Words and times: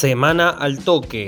Semana 0.00 0.48
al 0.48 0.82
toque. 0.82 1.26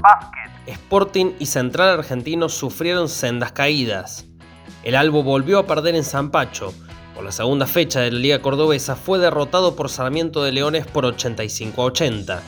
Básquet. 0.00 0.52
Sporting 0.68 1.32
y 1.40 1.46
Central 1.46 1.98
Argentino 1.98 2.48
sufrieron 2.48 3.08
sendas 3.08 3.50
caídas. 3.50 4.26
El 4.84 4.94
Albo 4.94 5.24
volvió 5.24 5.58
a 5.58 5.66
perder 5.66 5.96
en 5.96 6.04
San 6.04 6.30
Pacho. 6.30 6.72
Por 7.12 7.24
la 7.24 7.32
segunda 7.32 7.66
fecha 7.66 7.98
de 7.98 8.12
la 8.12 8.20
Liga 8.20 8.40
Cordobesa 8.40 8.94
fue 8.94 9.18
derrotado 9.18 9.74
por 9.74 9.90
Sarmiento 9.90 10.44
de 10.44 10.52
Leones 10.52 10.86
por 10.86 11.04
85 11.04 11.82
a 11.82 11.86
80. 11.86 12.42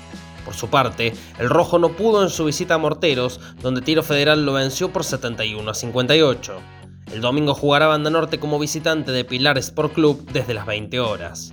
Por 0.44 0.54
su 0.54 0.70
parte, 0.70 1.14
el 1.40 1.50
Rojo 1.50 1.80
no 1.80 1.88
pudo 1.96 2.22
en 2.22 2.30
su 2.30 2.44
visita 2.44 2.74
a 2.74 2.78
Morteros, 2.78 3.40
donde 3.60 3.80
Tiro 3.80 4.04
Federal 4.04 4.46
lo 4.46 4.52
venció 4.52 4.92
por 4.92 5.02
71 5.02 5.68
a 5.68 5.74
58. 5.74 6.79
El 7.12 7.20
domingo 7.22 7.54
jugará 7.54 7.88
Banda 7.88 8.08
Norte 8.08 8.38
como 8.38 8.60
visitante 8.60 9.10
de 9.10 9.24
Pilar 9.24 9.58
Sport 9.58 9.94
Club 9.94 10.30
desde 10.32 10.54
las 10.54 10.64
20 10.64 11.00
horas. 11.00 11.52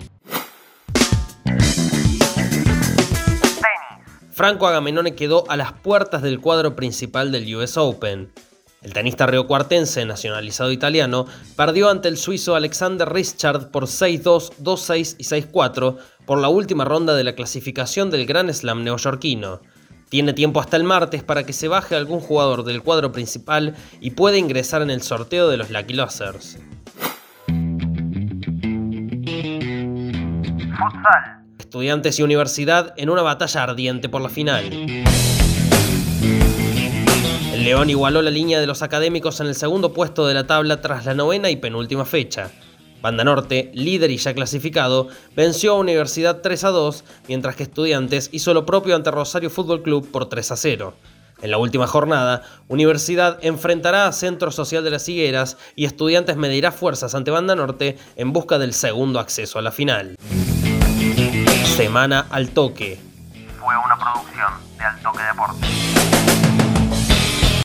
Franco 4.32 4.68
Agamenone 4.68 5.16
quedó 5.16 5.50
a 5.50 5.57
las 5.57 5.74
puertas 5.74 6.21
del 6.21 6.39
cuadro 6.39 6.75
principal 6.75 7.32
del 7.32 7.56
US 7.56 7.75
Open. 7.75 8.32
El 8.83 8.93
tenista 8.93 9.25
riocuartense, 9.25 10.06
nacionalizado 10.06 10.71
italiano, 10.71 11.25
perdió 11.56 11.89
ante 11.89 12.08
el 12.08 12.18
suizo 12.18 12.55
Alexander 12.55 13.11
Richard 13.11 13.71
por 13.71 13.86
6-2, 13.86 14.52
2-6 14.61 15.16
y 15.18 15.24
6-4 15.24 15.97
por 16.28 16.38
la 16.38 16.50
última 16.50 16.86
ronda 16.86 17.16
de 17.16 17.24
la 17.24 17.33
clasificación 17.33 18.11
del 18.11 18.28
Grand 18.28 18.54
Slam 18.54 18.83
neoyorquino. 18.83 19.61
Tiene 20.10 20.32
tiempo 20.32 20.61
hasta 20.61 20.78
el 20.78 20.86
martes 20.86 21.21
para 21.21 21.43
que 21.43 21.52
se 21.52 21.68
baje 21.68 21.96
algún 21.96 22.21
jugador 22.21 22.64
del 22.64 22.82
cuadro 22.82 23.11
principal 23.11 23.75
y 24.00 24.11
pueda 24.11 24.38
ingresar 24.38 24.82
en 24.82 24.89
el 24.89 25.02
sorteo 25.02 25.50
de 25.50 25.57
los 25.57 25.70
Lucky 25.70 25.93
Losers. 25.93 26.60
Futsal. 30.78 31.43
Estudiantes 31.60 32.17
y 32.19 32.23
Universidad 32.23 32.94
en 32.95 33.09
una 33.09 33.22
batalla 33.22 33.63
ardiente 33.63 34.08
por 34.08 34.22
la 34.22 34.30
final. 34.30 34.72
El 37.52 37.63
León 37.66 37.89
igualó 37.89 38.22
la 38.22 38.31
línea 38.31 38.61
de 38.61 38.67
los 38.67 38.83
académicos 38.83 39.41
en 39.41 39.47
el 39.47 39.55
segundo 39.55 39.91
puesto 39.91 40.25
de 40.25 40.33
la 40.35 40.47
tabla 40.47 40.80
tras 40.80 41.05
la 41.05 41.16
novena 41.16 41.50
y 41.50 41.58
penúltima 41.58 42.05
fecha. 42.05 42.50
Banda 43.02 43.23
Norte, 43.23 43.72
líder 43.73 44.12
y 44.12 44.17
ya 44.17 44.34
clasificado, 44.34 45.08
venció 45.36 45.73
a 45.73 45.76
Universidad 45.76 46.42
3 46.42 46.64
a 46.64 46.70
2, 46.70 47.03
mientras 47.28 47.56
que 47.56 47.64
Estudiantes 47.64 48.30
hizo 48.31 48.53
lo 48.53 48.66
propio 48.66 48.95
ante 48.95 49.12
Rosario 49.12 49.50
Fútbol 49.50 49.84
Club 49.84 50.09
por 50.12 50.28
3 50.28 50.52
a 50.52 50.58
0. 50.58 50.94
En 51.42 51.52
la 51.52 51.58
última 51.59 51.86
jornada, 51.86 52.42
Universidad 52.68 53.38
enfrentará 53.42 54.08
a 54.08 54.12
Centro 54.12 54.52
Social 54.52 54.84
de 54.84 54.90
las 54.90 55.08
Higueras 55.08 55.58
y 55.75 55.86
Estudiantes 55.86 56.36
medirá 56.36 56.72
fuerzas 56.72 57.14
ante 57.14 57.30
Banda 57.30 57.56
Norte 57.56 57.98
en 58.16 58.34
busca 58.34 58.58
del 58.58 58.73
segundo 58.73 59.20
acceso 59.20 59.59
a 59.59 59.62
la 59.62 59.72
final. 59.72 60.16
Semana 61.75 62.25
al 62.31 62.50
toque. 62.50 63.00
Fue 63.59 63.75
una 63.78 63.98
producción 63.98 64.53
de 64.80 64.84
Altoque 64.84 65.23
Deportes. 65.23 66.16